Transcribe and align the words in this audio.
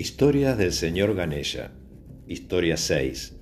Historias 0.00 0.56
del 0.56 0.72
señor 0.72 1.16
Ganesha. 1.16 1.72
Historia 2.28 2.76
6. 2.76 3.36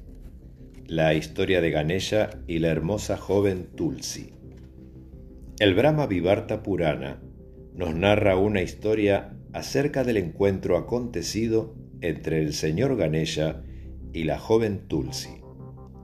La 0.87 1.13
historia 1.13 1.61
de 1.61 1.71
Ganesha 1.71 2.31
y 2.47 2.61
la 2.61 2.69
hermosa 2.69 3.19
joven 3.19 3.69
Tulsi. 3.77 4.33
El 5.58 5.74
Brahma 5.74 6.06
Vivarta 6.06 6.63
Purana 6.63 7.21
nos 7.74 7.95
narra 7.95 8.38
una 8.38 8.63
historia 8.63 9.37
acerca 9.53 10.03
del 10.03 10.17
encuentro 10.17 10.79
acontecido 10.79 11.74
entre 12.01 12.40
el 12.40 12.54
señor 12.54 12.97
Ganesha 12.97 13.63
y 14.15 14.25
la 14.25 14.38
joven 14.38 14.88
Tulsi, 14.88 15.43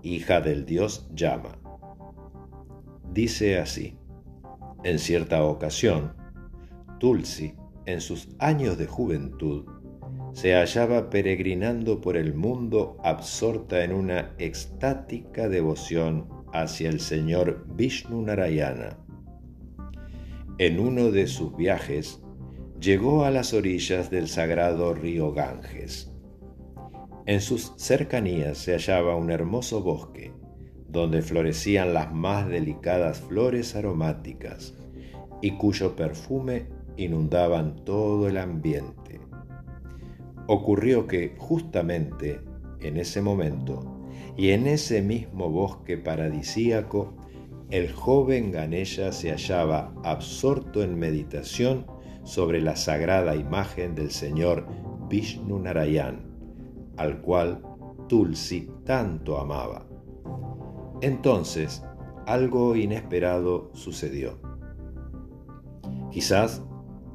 hija 0.03 0.43
del 0.43 0.67
dios 0.67 1.09
Yama. 1.15 1.57
Dice 3.11 3.59
así: 3.59 3.97
En 4.85 4.99
cierta 4.99 5.45
ocasión, 5.45 6.13
Tulsi, 7.01 7.55
en 7.87 8.03
sus 8.03 8.29
años 8.39 8.77
de 8.77 8.85
juventud, 8.87 9.65
se 10.33 10.55
hallaba 10.55 11.11
peregrinando 11.11 12.01
por 12.01 12.17
el 12.17 12.35
mundo 12.35 12.97
absorta 13.03 13.85
en 13.85 13.93
una 13.93 14.35
extática 14.39 15.49
devoción 15.49 16.29
hacia 16.53 16.89
el 16.89 17.01
señor 17.01 17.67
Vishnu 17.75 18.23
Narayana. 18.23 18.99
En 20.59 20.81
uno 20.81 21.11
de 21.11 21.27
sus 21.27 21.57
viajes 21.57 22.23
llegó 22.81 23.25
a 23.25 23.31
las 23.31 23.55
orillas 23.55 24.11
del 24.11 24.29
sagrado 24.29 24.95
río 24.95 25.33
Ganges. 25.33 26.13
En 27.27 27.41
sus 27.41 27.73
cercanías 27.77 28.59
se 28.59 28.73
hallaba 28.73 29.17
un 29.17 29.31
hermoso 29.31 29.83
bosque 29.83 30.33
donde 30.93 31.23
florecían 31.23 31.95
las 31.95 32.13
más 32.13 32.49
delicadas 32.49 33.21
flores 33.21 33.75
aromáticas 33.77 34.75
y 35.41 35.53
cuyo 35.53 35.97
perfume 35.97 36.67
inundaban 36.99 37.77
todo 37.85 38.29
el 38.29 38.37
ambiente. 38.37 39.22
Ocurrió 40.55 41.07
que 41.07 41.35
justamente 41.39 42.39
en 42.83 42.99
ese 42.99 43.23
momento 43.23 43.81
y 44.37 44.51
en 44.51 44.67
ese 44.67 45.01
mismo 45.01 45.49
bosque 45.49 45.97
paradisíaco, 45.97 47.15
el 47.71 47.91
joven 47.91 48.53
Ganesha 48.53 49.13
se 49.13 49.31
hallaba 49.31 49.95
absorto 50.05 50.83
en 50.83 50.99
meditación 50.99 51.87
sobre 52.23 52.61
la 52.61 52.77
sagrada 52.77 53.35
imagen 53.35 53.95
del 53.95 54.11
señor 54.11 54.67
Vishnu 55.09 55.59
Narayan, 55.59 56.21
al 56.99 57.23
cual 57.23 57.63
Tulsi 58.07 58.69
tanto 58.85 59.39
amaba. 59.39 59.87
Entonces, 61.01 61.83
algo 62.27 62.77
inesperado 62.77 63.71
sucedió. 63.73 64.39
Quizás 66.11 66.63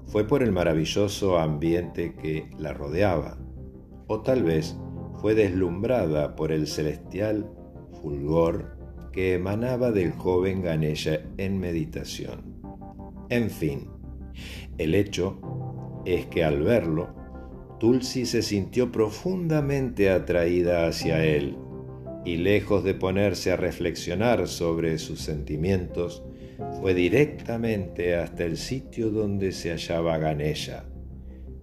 fue 0.07 0.25
por 0.25 0.41
el 0.41 0.51
maravilloso 0.51 1.37
ambiente 1.37 2.15
que 2.15 2.49
la 2.57 2.73
rodeaba, 2.73 3.37
o 4.07 4.21
tal 4.21 4.43
vez 4.43 4.77
fue 5.21 5.35
deslumbrada 5.35 6.35
por 6.35 6.51
el 6.51 6.67
celestial 6.67 7.49
fulgor 8.01 8.77
que 9.11 9.33
emanaba 9.33 9.91
del 9.91 10.11
joven 10.13 10.61
Ganesha 10.61 11.21
en 11.37 11.59
meditación. 11.59 12.55
En 13.29 13.49
fin, 13.49 13.89
el 14.77 14.95
hecho 14.95 15.39
es 16.05 16.25
que 16.27 16.43
al 16.43 16.61
verlo, 16.61 17.09
Tulsi 17.79 18.25
se 18.25 18.41
sintió 18.41 18.91
profundamente 18.91 20.09
atraída 20.09 20.87
hacia 20.87 21.23
él 21.25 21.57
y 22.25 22.37
lejos 22.37 22.83
de 22.83 22.93
ponerse 22.93 23.51
a 23.51 23.55
reflexionar 23.55 24.47
sobre 24.47 24.97
sus 24.97 25.21
sentimientos, 25.21 26.23
fue 26.79 26.93
directamente 26.93 28.15
hasta 28.15 28.43
el 28.45 28.57
sitio 28.57 29.09
donde 29.09 29.51
se 29.51 29.71
hallaba 29.71 30.17
Ganesha 30.17 30.85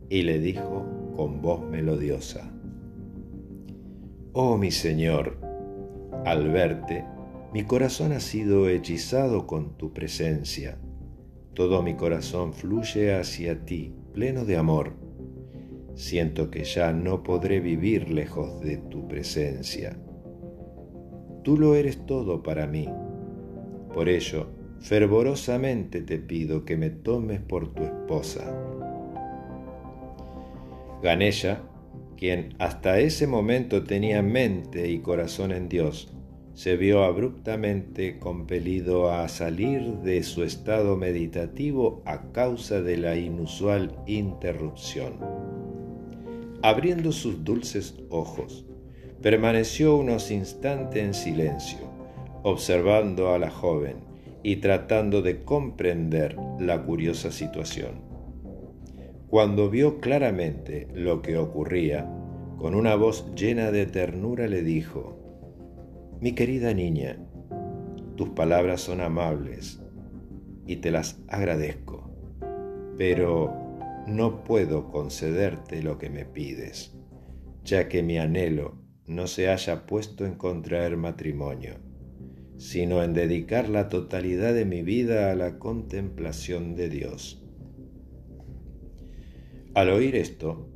y 0.09 0.23
le 0.23 0.39
dijo 0.39 1.13
con 1.17 1.41
voz 1.41 1.63
melodiosa, 1.69 2.53
Oh 4.33 4.57
mi 4.57 4.71
Señor, 4.71 5.39
al 6.25 6.51
verte, 6.51 7.05
mi 7.53 7.65
corazón 7.65 8.13
ha 8.13 8.21
sido 8.21 8.69
hechizado 8.69 9.47
con 9.47 9.77
tu 9.77 9.93
presencia. 9.93 10.79
Todo 11.55 11.83
mi 11.83 11.95
corazón 11.95 12.53
fluye 12.53 13.15
hacia 13.15 13.65
ti, 13.65 13.95
pleno 14.13 14.45
de 14.45 14.57
amor. 14.57 14.95
Siento 15.95 16.51
que 16.51 16.65
ya 16.65 16.93
no 16.93 17.23
podré 17.23 17.61
vivir 17.61 18.11
lejos 18.11 18.61
de 18.61 18.79
tu 18.79 19.07
presencia. 19.07 19.97
Tú 21.45 21.57
lo 21.57 21.77
eres 21.77 22.05
todo 22.07 22.43
para 22.43 22.67
mí. 22.67 22.89
Por 23.93 24.09
ello, 24.09 24.49
fervorosamente 24.85 26.03
te 26.03 26.19
pido 26.19 26.67
que 26.67 26.77
me 26.77 26.91
tomes 26.91 27.41
por 27.41 27.73
tu 27.73 27.85
esposa. 27.85 28.45
Ganesha, 31.03 31.63
quien 32.19 32.55
hasta 32.59 32.99
ese 32.99 33.27
momento 33.27 33.85
tenía 33.85 34.21
mente 34.21 34.91
y 34.91 34.99
corazón 34.99 35.53
en 35.53 35.71
Dios, 35.71 36.13
se 36.53 36.77
vio 36.77 37.03
abruptamente 37.03 38.19
compelido 38.19 39.11
a 39.11 39.27
salir 39.29 39.81
de 40.03 40.23
su 40.23 40.45
estado 40.45 40.97
meditativo 40.97 42.03
a 42.05 42.31
causa 42.33 42.83
de 42.83 42.99
la 42.99 43.17
inusual 43.17 43.97
interrupción. 44.07 45.15
Abriendo 46.63 47.11
sus 47.11 47.43
dulces 47.43 47.95
ojos, 48.11 48.67
permaneció 49.23 49.97
unos 49.97 50.31
instantes 50.31 51.03
en 51.03 51.15
silencio, 51.15 51.79
observando 52.43 53.33
a 53.33 53.39
la 53.39 53.51
joven, 53.51 54.14
y 54.45 54.57
tratando 54.57 55.23
de 55.23 55.43
comprender 55.43 56.37
la 56.61 56.83
curiosa 56.85 57.33
situación. 57.33 58.03
Cuando 59.29 59.71
vio 59.71 60.01
claramente 60.01 60.87
lo 60.95 61.23
que 61.23 61.39
ocurría, 61.39 62.07
con 62.59 62.75
una 62.75 62.95
voz 62.95 63.35
llena 63.35 63.73
de 63.73 63.87
ternura 63.87 64.47
le 64.47 64.63
dijo, 64.63 65.19
Mi 66.21 66.33
querida 66.33 66.75
niña, 66.75 67.19
tus 68.17 68.29
palabras 68.29 68.83
son 68.83 69.01
amables 69.01 69.83
y 70.67 70.77
te 70.77 70.91
las 70.91 71.19
agradezco, 71.27 72.11
pero 72.99 73.51
no 74.07 74.45
puedo 74.45 74.91
concederte 74.91 75.83
lo 75.83 75.97
que 75.97 76.11
me 76.11 76.27
pides, 76.27 76.95
ya 77.65 77.89
que 77.89 78.03
mi 78.03 78.19
anhelo 78.19 78.77
no 79.07 79.27
se 79.27 79.49
haya 79.49 79.87
puesto 79.87 80.27
en 80.27 80.35
contraer 80.35 80.99
matrimonio 80.99 81.84
sino 82.65 83.03
en 83.03 83.13
dedicar 83.13 83.69
la 83.69 83.91
totalidad 83.91 84.55
de 84.55 84.65
mi 84.65 84.81
vida 84.81 85.31
a 85.31 85.35
la 85.35 85.59
contemplación 85.59 86.75
de 86.75 86.89
Dios. 86.89 87.45
Al 89.75 89.91
oír 89.91 90.17
esto, 90.17 90.67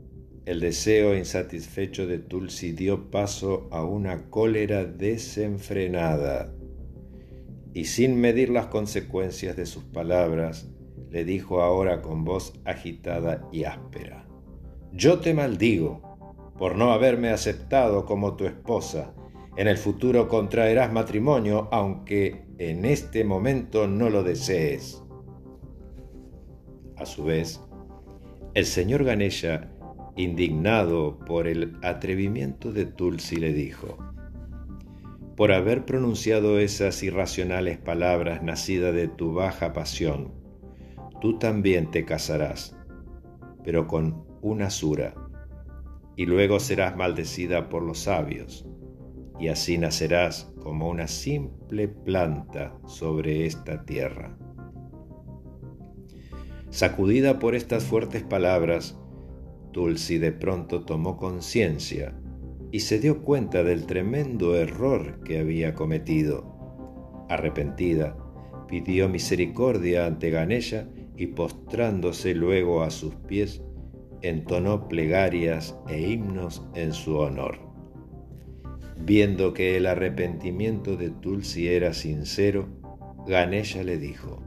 el 0.45 0.61
deseo 0.61 1.17
insatisfecho 1.17 2.07
de 2.07 2.19
Tulsi 2.19 2.73
dio 2.73 3.11
paso 3.11 3.69
a 3.73 3.85
una 3.85 4.29
cólera 4.29 4.85
desenfrenada 4.85 6.53
y 7.73 7.87
sin 7.87 8.21
medir 8.21 8.51
las 8.51 8.67
consecuencias 8.67 9.57
de 9.57 9.65
sus 9.65 9.85
palabras, 9.85 10.69
le 11.09 11.25
dijo 11.25 11.63
ahora 11.63 12.03
con 12.03 12.23
voz 12.23 12.53
agitada 12.67 13.49
y 13.51 13.65
áspera, 13.65 14.29
Yo 14.93 15.21
te 15.21 15.33
maldigo 15.33 16.03
por 16.59 16.77
no 16.77 16.93
haberme 16.93 17.31
aceptado 17.31 18.05
como 18.05 18.37
tu 18.37 18.45
esposa 18.45 19.15
en 19.59 19.67
el 19.67 19.77
futuro 19.77 20.29
contraerás 20.29 20.93
matrimonio 20.93 21.69
aunque 21.73 22.45
en 22.59 22.85
este 22.85 23.25
momento 23.25 23.89
no 23.89 24.09
lo 24.09 24.23
desees. 24.23 25.03
A 26.97 27.05
su 27.05 27.25
vez, 27.25 27.61
el 28.55 28.67
señor 28.67 29.03
Ganesha, 29.03 29.69
indignado 30.15 31.19
por 31.27 31.49
el 31.49 31.77
atrevimiento 31.83 32.73
de 32.73 32.87
Tulsi, 32.87 33.35
le 33.35 33.53
dijo, 33.53 33.99
por 35.37 35.51
haber 35.51 35.85
pronunciado 35.85 36.61
esas 36.61 37.03
irracionales 37.03 37.79
palabras 37.79 38.45
nacidas 38.45 38.95
de 38.95 39.09
tu 39.09 39.35
baja 39.35 39.73
pasión, 39.73 40.35
tú 41.21 41.37
también 41.41 41.91
te 41.91 42.05
casarás, 42.05 42.77
pero 43.65 43.89
con 43.89 44.25
una 44.41 44.71
sura, 44.71 45.15
y 46.15 46.27
luego 46.27 46.61
serás 46.61 46.97
maldecida 46.97 47.69
por 47.69 47.83
los 47.83 47.99
sabios 47.99 48.65
y 49.39 49.49
así 49.49 49.79
nacerás 49.79 50.53
como 50.63 50.89
una 50.89 51.07
simple 51.07 51.89
planta 51.89 52.77
sobre 52.87 53.47
esta 53.47 53.85
tierra. 53.85 54.37
Sacudida 56.71 57.39
por 57.39 57.55
estas 57.55 57.85
fuertes 57.85 58.23
palabras, 58.23 58.99
Tulsi 59.73 60.19
de 60.19 60.33
pronto 60.33 60.85
tomó 60.85 61.17
conciencia 61.17 62.15
y 62.71 62.81
se 62.81 62.99
dio 62.99 63.23
cuenta 63.23 63.63
del 63.63 63.87
tremendo 63.87 64.57
error 64.57 65.21
que 65.25 65.39
había 65.39 65.75
cometido. 65.75 67.27
Arrepentida, 67.29 68.17
pidió 68.69 69.09
misericordia 69.09 70.07
ante 70.07 70.31
Ganesha 70.31 70.89
y 71.17 71.29
postrándose 71.29 72.35
luego 72.35 72.83
a 72.83 72.91
sus 72.91 73.15
pies, 73.15 73.63
entonó 74.23 74.89
plegarias 74.89 75.79
e 75.89 76.01
himnos 76.01 76.67
en 76.75 76.93
su 76.93 77.17
honor. 77.17 77.68
Viendo 79.01 79.55
que 79.55 79.77
el 79.77 79.87
arrepentimiento 79.87 80.97
de 80.97 81.11
Tulsi 81.11 81.69
era 81.69 81.95
sincero, 81.95 82.69
Ganesha 83.27 83.83
le 83.83 83.99
dijo, 83.99 84.43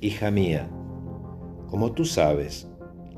Hija 0.00 0.30
mía, 0.30 0.68
como 1.68 1.92
tú 1.92 2.04
sabes, 2.04 2.68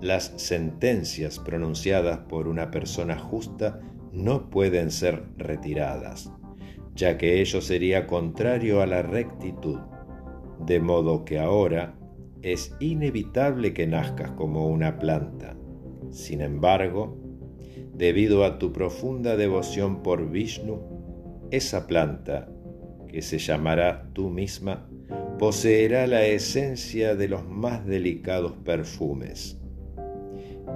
las 0.01 0.33
sentencias 0.37 1.39
pronunciadas 1.39 2.19
por 2.21 2.47
una 2.47 2.71
persona 2.71 3.19
justa 3.19 3.81
no 4.12 4.51
pueden 4.51 4.91
ser 4.91 5.25
retiradas, 5.37 6.31
ya 6.95 7.19
que 7.19 7.41
ello 7.41 7.61
sería 7.61 8.07
contrario 8.07 8.81
a 8.81 8.87
la 8.87 9.03
rectitud, 9.03 9.81
de 10.61 10.79
modo 10.79 11.25
que 11.25 11.39
ahora 11.39 11.97
es 12.43 12.77
inevitable 12.79 13.73
que 13.73 13.87
nazcas 13.87 14.33
como 14.33 14.67
una 14.69 14.99
planta. 14.99 15.57
Sin 16.11 16.43
embargo, 16.43 17.24
debido 17.94 18.44
a 18.44 18.58
tu 18.58 18.73
profunda 18.73 19.37
devoción 19.37 20.02
por 20.02 20.31
Vishnu, 20.31 20.81
esa 21.50 21.87
planta, 21.87 22.49
que 23.08 23.23
se 23.23 23.38
llamará 23.38 24.08
tú 24.12 24.31
misma, 24.31 24.88
poseerá 25.38 26.06
la 26.06 26.25
esencia 26.25 27.14
de 27.14 27.29
los 27.29 27.46
más 27.46 27.87
delicados 27.87 28.52
perfumes. 28.64 29.61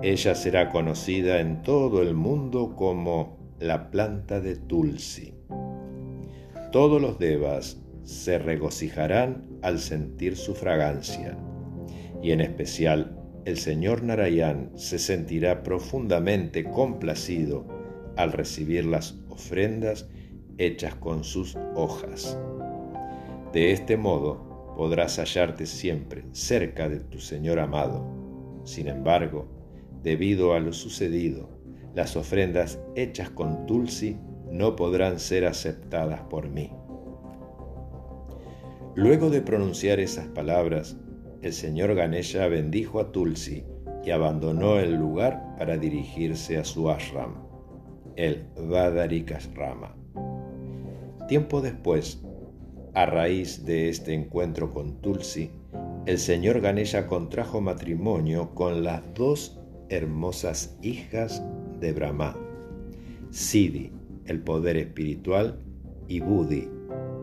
Ella 0.03 0.35
será 0.35 0.71
conocida 0.71 1.41
en 1.41 1.63
todo 1.63 2.03
el 2.03 2.15
mundo 2.15 2.77
como 2.77 3.39
la 3.59 3.91
planta 3.91 4.41
de 4.41 4.55
Tulsi. 4.55 5.35
Todos 6.71 7.03
los 7.03 7.19
devas 7.19 7.83
se 8.05 8.39
regocijarán 8.39 9.45
al 9.63 9.81
sentir 9.81 10.37
su 10.37 10.55
fragancia, 10.55 11.37
y 12.23 12.31
en 12.31 12.41
especial 12.41 13.19
el 13.45 13.59
señor 13.59 14.03
Narayan 14.03 14.71
se 14.77 14.99
sentirá 14.99 15.63
profundamente 15.63 16.65
complacido 16.65 17.67
al 18.17 18.33
recibir 18.33 18.85
las 18.85 19.19
ofrendas 19.29 20.09
hechas 20.59 20.95
con 20.97 21.25
sus 21.25 21.57
hojas. 21.75 22.37
De 23.53 23.73
este 23.73 23.97
modo 23.97 24.75
podrás 24.77 25.19
hallarte 25.19 25.67
siempre 25.67 26.25
cerca 26.33 26.89
de 26.89 27.01
tu 27.01 27.19
Señor 27.21 27.59
amado. 27.59 28.05
Sin 28.65 28.89
embargo, 28.89 29.49
debido 30.03 30.53
a 30.55 30.61
lo 30.61 30.73
sucedido, 30.73 31.49
las 31.95 32.17
ofrendas 32.17 32.79
hechas 32.95 33.31
con 33.31 33.67
Tulsi 33.67 34.17
no 34.51 34.77
podrán 34.77 35.19
ser 35.19 35.47
aceptadas 35.47 36.21
por 36.23 36.49
mí. 36.49 36.71
Luego 38.95 39.31
de 39.31 39.41
pronunciar 39.41 40.01
esas 40.01 40.27
palabras, 40.27 40.97
el 41.43 41.53
señor 41.53 41.95
Ganesha 41.95 42.49
bendijo 42.49 43.01
a 43.01 43.13
Tulsi 43.13 43.65
y 44.05 44.11
abandonó 44.11 44.79
el 44.79 44.95
lugar 44.95 45.55
para 45.59 45.77
dirigirse 45.77 46.59
a 46.59 46.65
su 46.65 46.91
ashram, 46.91 47.35
el 48.17 48.45
Vadarikasrama. 48.57 49.95
Tiempo 51.29 51.61
después, 51.61 52.23
a 52.95 53.07
raíz 53.07 53.65
de 53.65 53.89
este 53.89 54.15
encuentro 54.15 54.73
con 54.73 55.01
Tulsi, 55.01 55.51
el 56.07 56.19
señor 56.19 56.61
Ganesha 56.61 57.07
contrajo 57.07 57.61
matrimonio 57.61 58.55
con 58.55 58.83
las 58.83 59.03
dos 59.15 59.61
hermosas 59.91 60.77
hijas 60.83 61.43
de 61.81 61.93
Brahma, 61.93 62.37
Siddhi, 63.31 63.93
el 64.25 64.41
poder 64.41 64.77
espiritual, 64.77 65.61
y 66.09 66.21
Buddhi, 66.21 66.69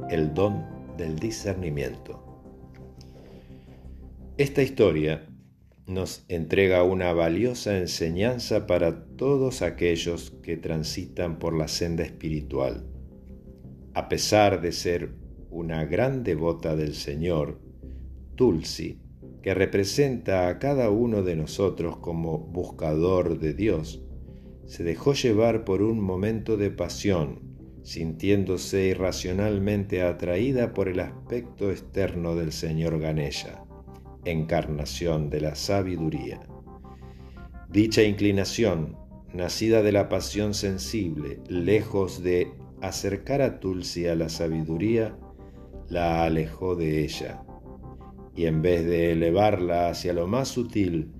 el 0.09 0.33
don 0.33 0.63
del 0.97 1.17
discernimiento. 1.17 2.24
Esta 4.37 4.61
historia 4.61 5.29
nos 5.87 6.25
entrega 6.27 6.83
una 6.83 7.13
valiosa 7.13 7.77
enseñanza 7.77 8.67
para 8.67 9.05
todos 9.15 9.61
aquellos 9.61 10.31
que 10.43 10.57
transitan 10.57 11.39
por 11.39 11.55
la 11.55 11.69
senda 11.69 12.03
espiritual. 12.03 12.85
A 13.93 14.09
pesar 14.09 14.59
de 14.59 14.73
ser 14.73 15.13
una 15.49 15.85
gran 15.85 16.25
devota 16.25 16.75
del 16.75 16.95
Señor, 16.95 17.61
Tulsi, 18.35 18.99
que 19.41 19.53
representa 19.53 20.49
a 20.49 20.59
cada 20.59 20.89
uno 20.89 21.23
de 21.23 21.37
nosotros 21.37 21.95
como 21.95 22.37
buscador 22.37 23.39
de 23.39 23.53
Dios, 23.53 24.03
se 24.65 24.83
dejó 24.83 25.13
llevar 25.13 25.63
por 25.63 25.81
un 25.81 26.01
momento 26.01 26.57
de 26.57 26.71
pasión, 26.71 27.39
sintiéndose 27.83 28.87
irracionalmente 28.87 30.01
atraída 30.01 30.73
por 30.73 30.89
el 30.89 30.99
aspecto 30.99 31.71
externo 31.71 32.35
del 32.35 32.51
Señor 32.51 32.99
Ganesha 32.99 33.64
encarnación 34.25 35.29
de 35.29 35.41
la 35.41 35.55
sabiduría. 35.55 36.41
Dicha 37.69 38.03
inclinación, 38.03 38.97
nacida 39.33 39.81
de 39.81 39.91
la 39.91 40.09
pasión 40.09 40.53
sensible, 40.53 41.39
lejos 41.47 42.23
de 42.23 42.51
acercar 42.81 43.41
a 43.41 43.59
Tulsi 43.59 44.07
a 44.07 44.15
la 44.15 44.29
sabiduría, 44.29 45.17
la 45.89 46.23
alejó 46.23 46.75
de 46.75 47.03
ella, 47.03 47.43
y 48.35 48.45
en 48.45 48.61
vez 48.61 48.85
de 48.85 49.11
elevarla 49.11 49.89
hacia 49.89 50.13
lo 50.13 50.27
más 50.27 50.49
sutil, 50.49 51.11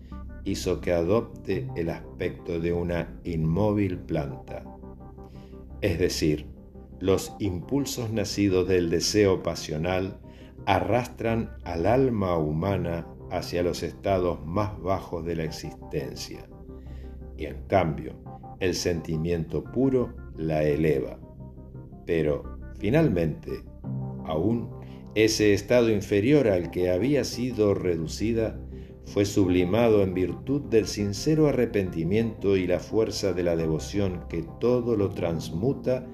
hizo 0.43 0.79
que 0.79 0.91
adopte 0.91 1.67
el 1.75 1.89
aspecto 1.89 2.59
de 2.59 2.71
una 2.71 3.19
inmóvil 3.23 3.97
planta. 3.97 4.63
Es 5.81 5.99
decir, 5.99 6.47
los 6.99 7.33
impulsos 7.39 8.11
nacidos 8.11 8.67
del 8.67 8.89
deseo 8.89 9.43
pasional 9.43 10.19
arrastran 10.65 11.51
al 11.63 11.85
alma 11.85 12.37
humana 12.37 13.07
hacia 13.31 13.63
los 13.63 13.83
estados 13.83 14.45
más 14.45 14.79
bajos 14.81 15.25
de 15.25 15.35
la 15.35 15.43
existencia 15.43 16.47
y 17.37 17.45
en 17.45 17.63
cambio 17.67 18.13
el 18.59 18.73
sentimiento 18.73 19.63
puro 19.63 20.13
la 20.37 20.63
eleva. 20.63 21.19
Pero 22.05 22.59
finalmente, 22.79 23.63
aún 24.25 24.69
ese 25.15 25.53
estado 25.53 25.89
inferior 25.89 26.47
al 26.47 26.71
que 26.71 26.89
había 26.89 27.23
sido 27.23 27.73
reducida 27.73 28.59
fue 29.05 29.25
sublimado 29.25 30.01
en 30.01 30.13
virtud 30.13 30.61
del 30.63 30.87
sincero 30.87 31.47
arrepentimiento 31.47 32.57
y 32.57 32.67
la 32.67 32.79
fuerza 32.79 33.33
de 33.33 33.43
la 33.43 33.55
devoción 33.55 34.25
que 34.29 34.43
todo 34.59 34.95
lo 34.95 35.09
transmuta 35.09 36.07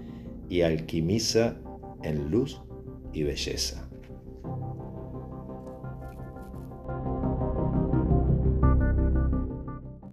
y 0.49 0.61
alquimiza 0.61 1.57
en 2.03 2.29
luz 2.29 2.61
y 3.13 3.23
belleza. 3.23 3.90